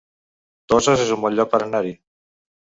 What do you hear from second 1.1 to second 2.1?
un bon lloc per anar-hi